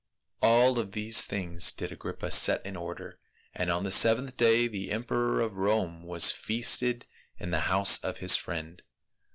All 0.41 0.79
of 0.79 0.93
these 0.93 1.21
things 1.25 1.71
did 1.71 1.91
Agrippa 1.91 2.31
set 2.31 2.65
in 2.65 2.75
order, 2.75 3.19
and 3.53 3.69
on 3.69 3.83
the 3.83 3.91
seventh 3.91 4.35
day 4.35 4.67
the 4.67 4.89
emperor 4.89 5.41
of 5.41 5.57
Rome 5.57 6.01
was 6.01 6.31
feasted 6.31 7.05
in 7.37 7.51
the 7.51 7.59
house 7.69 8.03
of 8.03 8.17
his 8.17 8.35
friend. 8.35 8.81